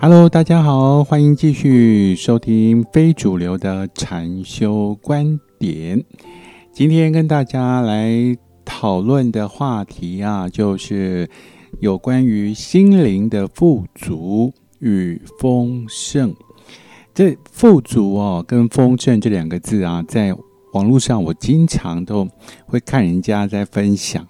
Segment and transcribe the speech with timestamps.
[0.00, 6.04] Hello，大家好，欢迎继续收听非主流的禅修观点。
[6.72, 11.28] 今天跟大家来讨论的话题啊，就是
[11.80, 16.34] 有关于心灵的富足与丰盛。
[17.14, 20.36] 这富足哦，跟丰盛这两个字啊，在
[20.72, 22.28] 网络上我经常都
[22.66, 24.26] 会看人家在分享。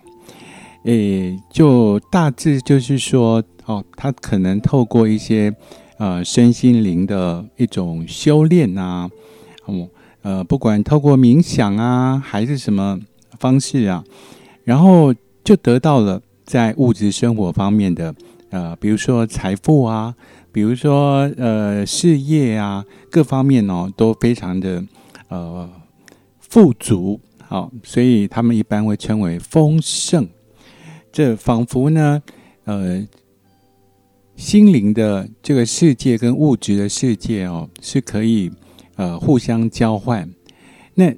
[0.84, 3.42] 诶，就大致就是说。
[3.66, 5.50] 哦，他可能透过一些
[5.96, 9.08] 呃身心灵的一种修炼啊，
[9.64, 9.88] 哦
[10.20, 13.00] 呃，不管透过冥想啊，还是什么
[13.38, 14.04] 方式啊，
[14.64, 18.14] 然后就得到了在物质生活方面的
[18.50, 20.14] 呃，比如说财富啊，
[20.52, 24.84] 比如说呃事业啊，各方面哦都非常的
[25.28, 25.66] 呃
[26.38, 30.28] 富足，好，所以他们一般会称为丰盛。
[31.14, 32.20] 这仿佛呢，
[32.64, 33.06] 呃。
[34.36, 38.50] 心灵的这个世界跟物质的世界哦，是可以
[38.96, 40.28] 呃互相交换。
[40.94, 41.14] 那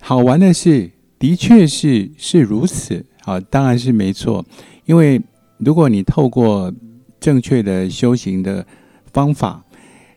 [0.00, 4.44] 好玩的是，的确是是如此啊，当然是没错。
[4.84, 5.22] 因为
[5.58, 6.74] 如果你透过
[7.20, 8.66] 正确的修行的
[9.12, 9.64] 方法，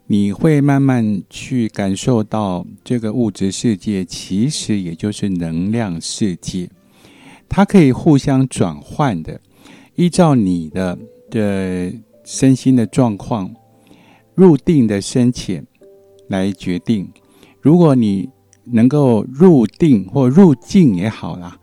[0.08, 6.68] 你会慢慢去感受到这个物质世界其实也就是能量世界，
[7.50, 9.40] 它可以互相转换的，
[9.95, 10.98] 依照你的
[11.30, 11.94] 的。
[12.30, 13.56] 身心的状况、
[14.36, 15.66] 入定的深浅
[16.28, 17.08] 来决定。
[17.62, 18.28] 如果你
[18.66, 21.58] 能够入定或入境也好啦，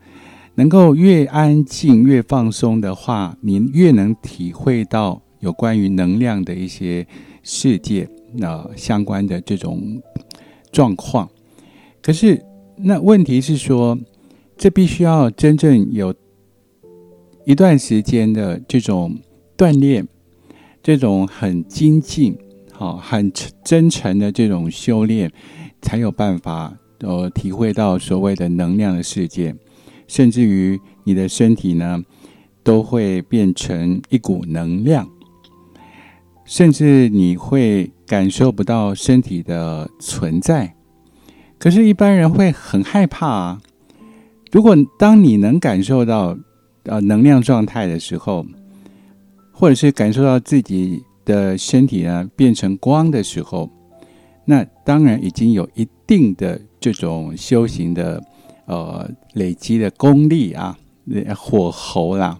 [0.55, 7.05] 能够越安静越放松的话，你越能体会到有关于能量的一些
[7.43, 10.01] 世界那相关的这种
[10.71, 11.29] 状况。
[12.01, 12.43] 可是，
[12.75, 13.95] 那问题是说，
[14.57, 16.13] 这必须要真正有
[17.45, 19.17] 一段时间的这种
[19.57, 20.07] 锻炼。
[20.83, 22.37] 这种很精进、
[22.71, 25.31] 好很真诚的这种修炼，
[25.81, 29.55] 才有办法呃体会到所谓的能量的世界，
[30.07, 32.03] 甚至于你的身体呢，
[32.61, 35.09] 都会变成一股能量，
[36.45, 40.75] 甚至你会感受不到身体的存在。
[41.57, 43.61] 可是，一般人会很害怕啊。
[44.55, 46.37] 如果当你能感受到
[46.83, 48.45] 呃能量状态的时候，
[49.51, 53.69] 或者是感受到自己的身体呢变成光的时候，
[54.45, 58.23] 那当然已经有一定的这种修行的
[58.65, 60.77] 呃累积的功力啊，
[61.35, 62.39] 火候啦。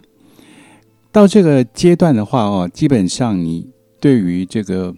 [1.12, 4.94] 到这个阶段的话哦，基本上你对于这个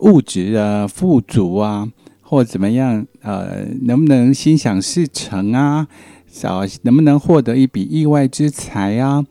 [0.00, 1.88] 物质啊富足啊，
[2.20, 5.88] 或怎么样呃，能不能心想事成啊，
[6.30, 9.26] 小能不能获得一笔意外之财啊，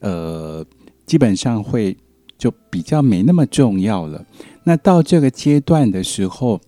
[0.00, 0.64] 呃。
[1.08, 1.96] 基本上会
[2.36, 4.26] 就比较没那么重要了。
[4.64, 6.60] 那到这个阶段的时候，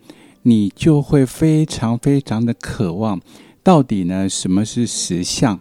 [0.44, 3.20] 你就会非常非常的渴望，
[3.62, 5.60] 到底呢什么是实相？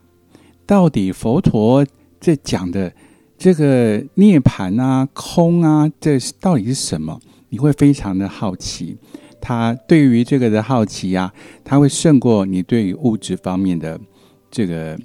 [0.65, 1.85] 到底佛陀
[2.21, 2.93] 在讲的
[3.37, 7.19] 这个涅盘啊、空啊，这到底是什么？
[7.49, 8.97] 你会非常的好奇。
[9.41, 11.33] 他对于这个的好奇呀，
[11.65, 13.99] 他会胜过你对于物质方面的
[14.49, 14.97] 这个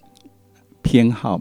[0.82, 1.40] 偏好。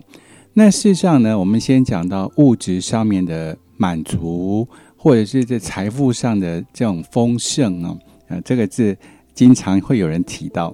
[0.54, 7.98] 那事实上呢，我们先讲到物质上面的满足，或者是在财富上的这种丰盛啊，
[8.28, 8.96] 啊，这个字
[9.34, 10.74] 经常会有人提到，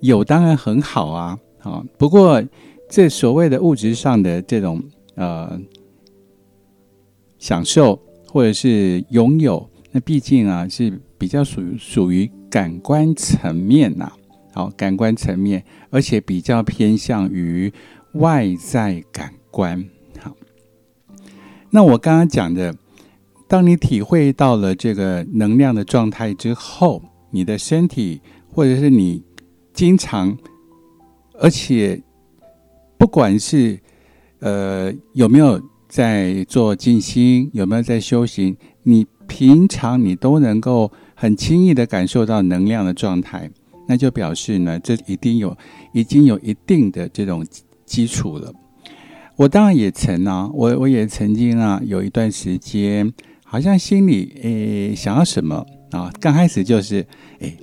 [0.00, 2.42] 有当然很好啊，啊，不过
[2.88, 4.82] 这所谓的物质上的这种
[5.16, 5.60] 呃
[7.38, 14.10] 享受或者是拥有，那毕竟啊是比较属于属于感官层面呐，
[14.54, 17.70] 好，感官层面，而且比较偏向于。
[18.14, 19.84] 外在感官，
[20.20, 20.36] 好。
[21.70, 22.72] 那我刚刚讲的，
[23.48, 28.20] 当你体会到了这个能量的状态之后，你的身体
[28.52, 29.20] 或者是你
[29.72, 30.38] 经常，
[31.40, 32.00] 而且
[32.96, 33.80] 不管是
[34.38, 43.50] 呃有没有在做静心，有没有在修行，你平常你都能够很轻易的感受到能量的状态，
[43.86, 45.56] 那就表示呢，这一定有
[45.92, 47.44] 已经有一定的这种。
[47.86, 48.50] 基础了，
[49.36, 53.12] 我当然也曾啊，我我也曾经啊，有一段时间，
[53.44, 57.06] 好像心里诶想要什么啊，刚开始就是
[57.40, 57.58] 诶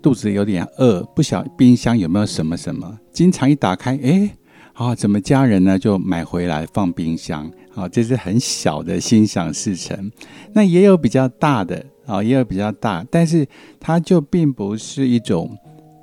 [0.00, 4.30] 肚子有点饿，不晓冰箱有没有什么什么，经常一打开诶，
[4.72, 10.12] 啊，怎么家人呢就买回来放冰箱，好，这是很小的心想事成，
[10.54, 13.46] 那也有比较大的啊，也有比较大，但是
[13.78, 15.56] 它就并不是一种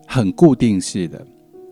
[0.07, 1.25] 很固定式的，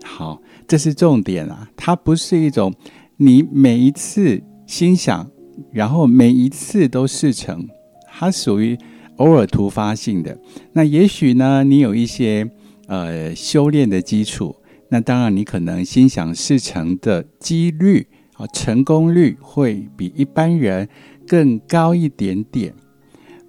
[0.04, 0.42] 好。
[0.68, 1.70] 这是重点啊！
[1.78, 2.74] 它不是一种
[3.18, 5.30] 你每一次心想
[5.72, 7.68] 然后每一次都事成，
[8.08, 8.76] 它属于
[9.18, 10.36] 偶尔突发性的。
[10.74, 12.50] 那也许呢，你有一些
[12.88, 14.56] 呃修炼的基础，
[14.90, 20.90] 那当然你可能心想事成的几率啊，成功率会比一般人
[21.28, 22.74] 更高一点点。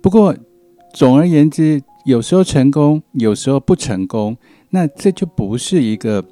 [0.02, 0.36] 不过
[0.96, 4.34] 总而言之，有时候成功，有时候不成功，
[4.70, 6.24] 那这就不是一个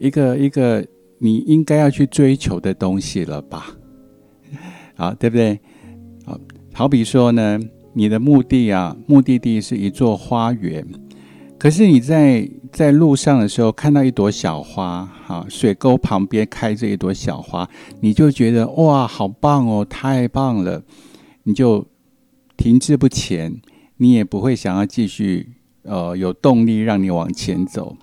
[0.00, 0.84] 一个一个
[1.18, 3.76] 你应该要去追求的东西了吧？
[4.96, 5.60] 好， 对不对？
[6.24, 6.36] 好，
[6.72, 7.60] 好比说呢，
[7.92, 10.84] 你的目的啊，目的地是一座花园，
[11.56, 17.68] 可是你在在路上的时候看到一朵小花，哈，水沟旁边开着一朵小花，
[18.00, 20.82] 你就觉得哇，好棒哦，太棒了，
[21.44, 21.86] 你就
[22.56, 23.54] 停滞不前，
[23.96, 25.50] 你也不会想要继续，
[25.82, 27.96] 呃，有动力让你往前走。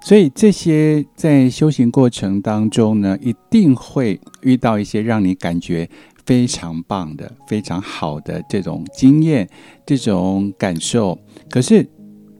[0.00, 5.88] 所以这些在修行过程当中呢，一定会遇到一些让你感觉。
[6.24, 9.48] 非常棒的，非常好的这种经验，
[9.86, 11.16] 这种感受。
[11.48, 11.88] 可是，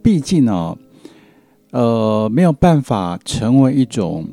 [0.03, 0.77] 毕竟呢，
[1.71, 4.29] 呃，没有办法成为一种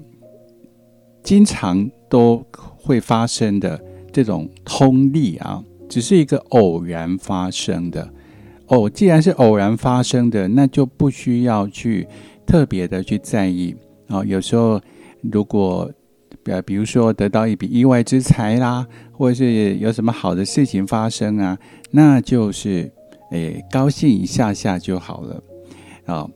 [1.22, 3.80] 经常都会发生的
[4.12, 8.12] 这种通力啊，只是一个偶然发生的。
[8.68, 12.08] 哦，既然是偶然发生的，那就不需要去
[12.46, 13.76] 特别的去在意
[14.08, 14.24] 啊。
[14.24, 14.82] 有时候，
[15.22, 15.92] 如果
[16.46, 21.58] 呃，比如说得到一笔意外之财啦，或者是有什么好的事情发生啊，
[21.92, 22.92] 那就是
[23.32, 25.44] 诶高兴一下下就好了
[26.06, 26.28] 啊。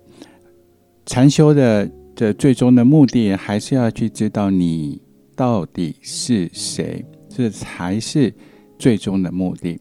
[1.06, 5.02] 禅修的的最终的目的，还是要去知道你
[5.36, 8.34] 到底是谁，这才是
[8.78, 9.80] 最终的目的。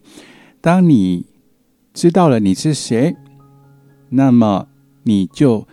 [0.60, 1.24] 当你
[1.96, 3.16] 知道了你是谁，
[4.10, 4.68] 那么
[5.04, 5.66] 你就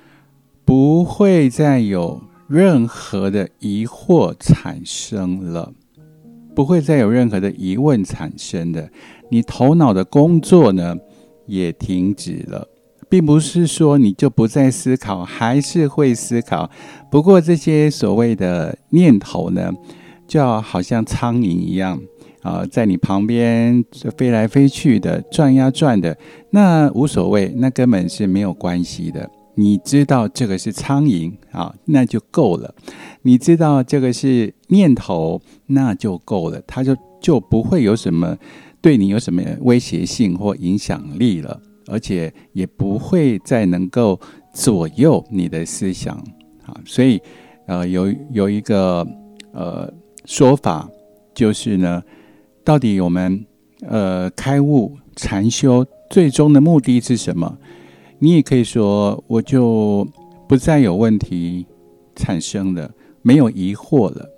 [0.64, 2.24] 不会再有。
[2.48, 5.74] 任何的疑惑产生了，
[6.56, 8.90] 不会再有任何的疑问产生的。
[9.32, 10.96] 你头脑的工作呢，
[11.48, 12.68] 也停止了，
[13.10, 16.70] 并不是说你就不再思考，还是会思考。
[17.10, 19.74] 不过这些所谓的念头呢，
[20.28, 22.00] 就好像苍蝇一样
[22.44, 23.84] 啊，在你旁边
[24.16, 26.16] 飞来飞去的，转呀转的，
[26.52, 29.28] 那无所谓，那根本是没有关系的。
[29.56, 32.74] 你知道这个是苍蝇啊，那就够了。
[33.22, 38.36] 你知道这个是念头，那就够了，它就就不会有什么
[38.82, 44.20] 对你有什么威胁性或影响力了，而且也不会再能够
[44.54, 46.18] 左右你的思想
[46.66, 46.76] 啊。
[46.84, 47.22] 所以，
[47.68, 49.08] 呃，有有一个
[49.54, 49.88] 呃
[50.26, 50.90] 说法，
[51.36, 52.02] 就是呢，
[52.64, 53.46] 到底我们
[53.88, 57.58] 呃开悟禅修最终的目的是什么？
[58.20, 60.08] 你也可以说，我就
[60.48, 61.66] 不再有问题
[62.16, 62.90] 产生了，
[63.22, 64.30] 没有疑惑了，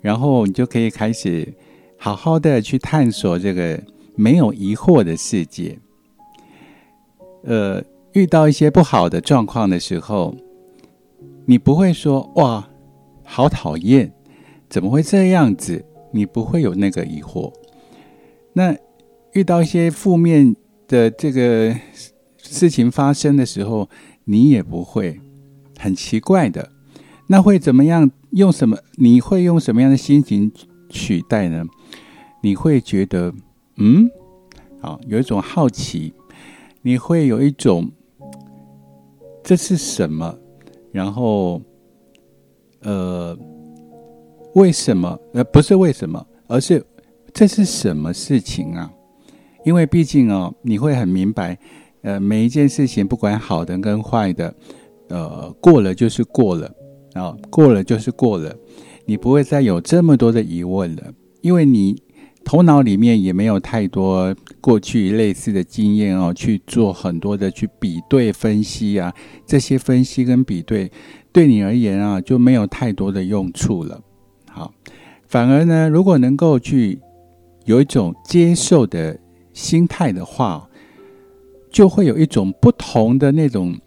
[0.00, 1.52] 然后你就可以开始
[1.98, 3.78] 好好的去探索这个
[4.14, 5.78] 没有疑惑的世界。
[7.44, 7.82] 呃，
[8.12, 10.34] 遇到一些不好的状况的时候，
[11.44, 12.68] 你不会说“哇，
[13.22, 14.12] 好讨厌，
[14.68, 17.52] 怎么会这样子”，你不会有那个疑惑。
[18.52, 18.76] 那
[19.32, 20.54] 遇到一些负面
[20.86, 21.74] 的这个。
[22.50, 23.90] 事情发生的时候，
[24.24, 25.20] 你也不会
[25.78, 26.70] 很奇怪的。
[27.26, 28.10] 那会怎么样？
[28.30, 28.78] 用什么？
[28.94, 30.50] 你会用什么样的心情
[30.88, 31.62] 取代呢？
[32.42, 33.34] 你会觉得，
[33.76, 34.08] 嗯，
[34.80, 36.14] 啊，有一种好奇，
[36.80, 37.90] 你会有一种
[39.44, 40.38] 这是什么？
[40.90, 41.60] 然后，
[42.80, 43.36] 呃，
[44.54, 45.18] 为什么？
[45.34, 46.84] 呃，不是为什么，而是
[47.32, 48.90] 这是什么事情啊？
[49.64, 51.58] 因为毕竟哦，你会很明白。
[52.02, 54.54] 呃，每一件事情，不管好的跟坏的，
[55.08, 56.70] 呃，过了就是过了
[57.14, 58.54] 啊，过了就是过了，
[59.04, 61.12] 你不会再有这么多的疑问了，
[61.42, 62.00] 因为你
[62.44, 69.12] 头脑里面也没有太多过去类似的经验哦，去做很多的去比对分析啊，
[69.44, 70.90] 这些分析跟比对
[71.32, 74.00] 对你而言啊，就没有太多的用处了。
[74.58, 74.74] 好，
[75.28, 76.98] 反而呢，如果能够去
[77.64, 79.18] 有一种接受的
[79.52, 80.64] 心态的话。
[81.70, 83.78] 就会有一种不同的那种，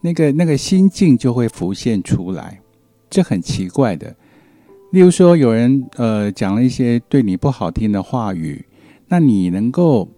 [0.00, 2.60] 那个那个心境就会浮现出来，
[3.08, 4.12] 这很奇怪的。
[4.90, 8.66] 例如说，有人呃讲了一些对你不好听的话语，
[9.06, 10.08] 那你能够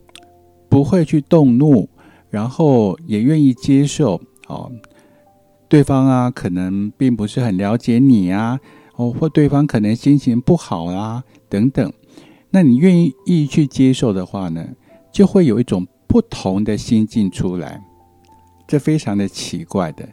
[0.71, 1.87] 不会去动怒，
[2.31, 4.73] 然后也愿意接受哦，
[5.69, 8.59] 对方啊可能并不是很了解你啊，
[8.97, 11.93] 哦或对方可能心情不好啦等等，
[12.51, 14.67] 那你愿意意去接受的话呢，
[15.13, 15.87] 就会有一种。
[16.05, 17.83] 不同的心境出来，
[18.69, 20.07] 这非常的奇怪的，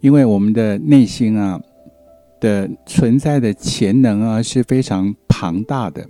[0.00, 1.60] 因为我们的内心啊
[2.40, 6.04] 的存在的潜能啊是非常庞大的。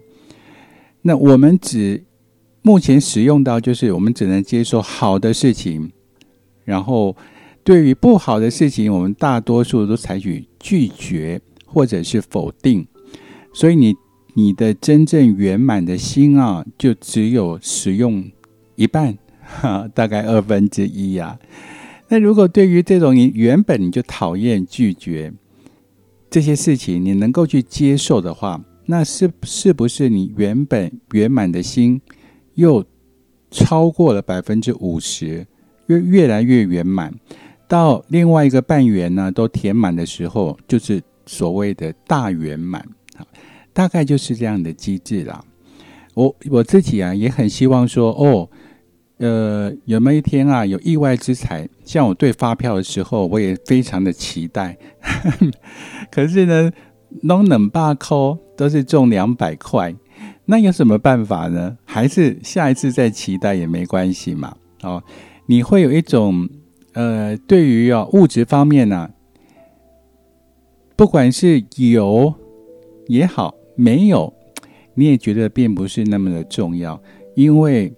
[1.02, 2.02] 那我们只
[2.62, 5.92] 目前使用到，就是我们只能接受好的事情，
[6.64, 7.14] 然后
[7.62, 12.86] 对于不好的事情，我们大多数都采取拒绝或者是否定。
[13.52, 13.94] 所以你
[14.34, 18.24] 你的真正圆满的心啊，就只有使用
[18.76, 21.38] 一半，哈， 大概二分之一呀。
[22.08, 25.32] 那如果对于这种你原本你就讨厌拒绝
[26.30, 32.00] 这些事情，你能够去接受的话，那是是不是你原本圆满的心
[32.54, 32.84] 又
[33.50, 35.46] 超过了百分之五十，
[35.86, 37.12] 越越来越圆满，
[37.66, 42.80] 到另外一个半圆呢都填满的时候，就是所谓的大圆满
[43.16, 43.22] 啊，
[43.72, 45.44] 大概就是这样的机制啦。
[46.14, 48.50] 我我自己啊也很希望说哦。
[49.20, 51.68] 呃，有没有一天啊，有意外之财？
[51.84, 54.78] 像我对发票的时候，我也非常的期待。
[56.08, 56.70] 可是呢，
[57.22, 59.92] 弄冷八扣都是中两百块，
[60.44, 61.76] 那有什么办法呢？
[61.84, 64.54] 还是下一次再期待也没关系嘛。
[64.82, 65.02] 哦，
[65.46, 66.48] 你会有一种
[66.92, 69.10] 呃，对于啊物质方面呢，
[70.98, 72.34] 不管是有
[73.06, 74.34] 也好，没有，
[74.94, 77.00] 你也觉得并不是那么的重要，
[77.34, 77.94] 因为。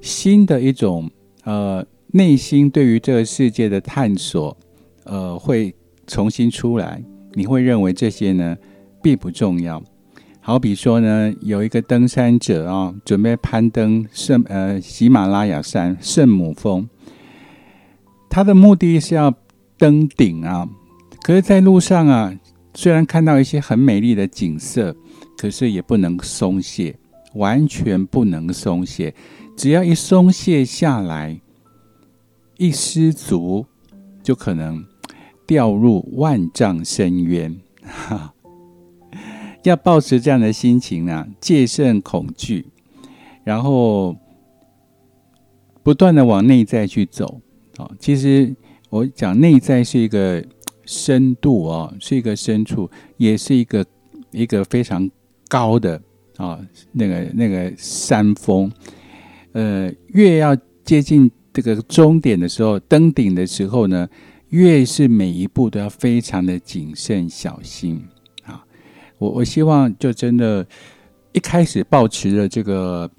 [0.00, 1.08] 新的一种
[1.44, 4.56] 呃内心对于这个世界的探索，
[5.04, 5.72] 呃会
[6.08, 7.00] 重新出来。
[7.34, 8.56] 你会认为这些呢
[9.00, 9.80] 并不重要。
[10.40, 16.88] 好比说呢，有一个登山者啊，准备攀登圣呃喜马拉雅山圣母峰，
[18.28, 19.32] 他的目的是要
[19.78, 20.68] 登顶啊。
[21.22, 22.36] 可是，在路上啊，
[22.74, 24.94] 虽然看到一些很美丽的景色，
[25.38, 26.98] 可是也不能松懈，
[27.34, 29.14] 完全不能松懈。
[29.56, 31.40] 只要一松懈下来，
[32.58, 33.64] 一失足，
[34.22, 34.84] 就可能
[35.46, 37.56] 掉入万丈深渊。
[37.82, 38.34] 哈
[39.62, 42.66] 要保持这样的心情啊，戒慎恐惧，
[43.44, 44.16] 然后
[45.84, 47.40] 不断的往内在去走。
[47.76, 48.56] 啊，其实
[48.90, 50.44] 我讲内在是一个
[50.84, 53.84] 深度哦，是一个深处，也是一个
[54.30, 55.10] 一个非常
[55.48, 56.00] 高的
[56.36, 56.58] 啊，
[56.92, 58.70] 那个那个山峰。
[59.52, 64.08] 呃，越要接近这个终点的时候，登顶的时候呢，
[64.48, 68.02] 越是每一步都要非常的谨慎小心
[68.44, 68.64] 啊！
[69.18, 70.66] 我我希望就真的，
[71.32, 73.10] 一开始保持的这个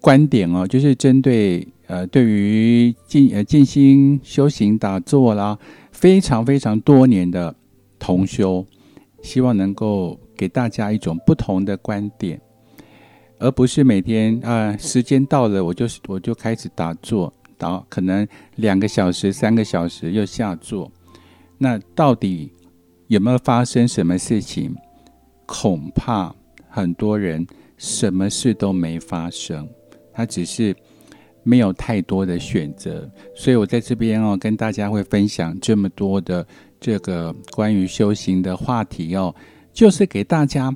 [0.00, 5.56] 观点哦，就是针对呃，对于静呃静心修行打坐啦，
[5.94, 7.54] 非常非常多年的
[7.98, 8.66] 同修，
[9.22, 12.38] 希望能够给大家一种不同的观点。
[13.38, 20.90] 而不是每天啊，时间到了我就我就开始打坐，打可能两个小时、三个小时又下坐。
[21.58, 22.52] 那到底
[23.06, 24.74] 有没有发生什么事情？
[25.46, 26.34] 恐怕
[26.68, 27.46] 很多人
[27.76, 29.68] 什么事都没发生，
[30.12, 30.74] 他只是
[31.44, 33.08] 没有太多的选择。
[33.34, 36.44] 所以我在这边哦，跟大家会分享这么多的
[36.80, 39.32] 这个关于修行的话题哦，
[39.72, 40.74] 就是给大家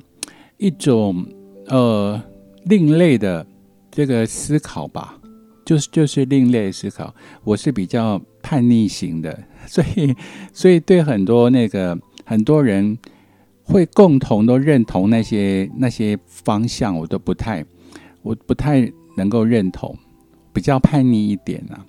[0.57, 1.25] 一种
[1.67, 2.21] 呃。
[2.65, 3.43] 另类的
[3.89, 5.17] 这个思考吧，
[5.65, 7.11] 就是就是另类思考。
[7.43, 10.13] 我是比较叛逆型的， 所以
[10.53, 12.95] 所以对很多那个很多人
[13.63, 17.65] 会共同都认同那些那些方向，我都不太
[18.21, 19.97] 我不太能够认同，
[20.53, 21.85] 比较叛逆一点啊。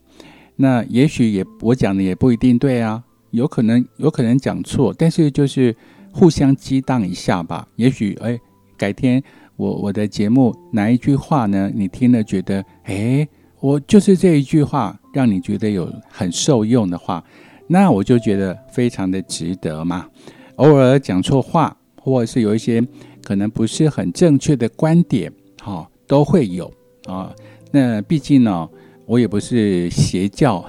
[0.56, 5.74] 那也许也我讲的也不一定对啊，有可能有可能讲错，但是就是
[6.12, 7.66] 互相激荡一下吧。
[7.76, 8.38] 也许哎，
[8.76, 9.22] 改天。
[9.56, 11.70] 我我的节目哪一句话呢？
[11.74, 13.28] 你听了觉得，哎，
[13.60, 17.22] 我就是这一句话让你觉得有很受用的话，
[17.66, 20.08] 那我就觉得非常的值得嘛。
[20.56, 22.82] 偶尔讲错话，或者是有一些
[23.22, 25.30] 可能不是很正确的观点，
[25.62, 26.72] 哈，都会有
[27.04, 27.30] 啊。
[27.70, 28.68] 那毕竟呢。
[29.06, 30.64] 我也不是邪教，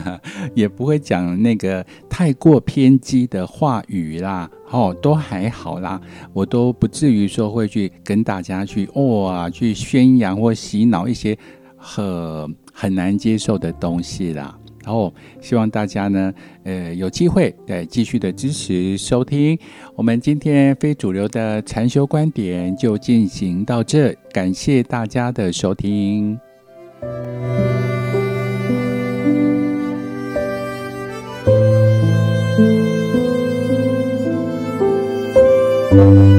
[0.54, 5.98] 也不会讲那个太过偏激的话语啦，哦，都还好啦，
[6.34, 11.34] 我都不至于说会去跟大家去哦啊，去宣扬或洗脑一些
[11.74, 14.54] 很很难接受的东西啦。
[14.84, 15.10] 然后
[15.40, 16.34] 希望大家呢，
[16.64, 19.58] 呃，有机会对继续的支持收听。
[19.94, 26.38] 我们今天非主流的禅修观点就进行到这，感谢大家的收听。
[27.00, 27.36] Thank
[35.96, 36.35] you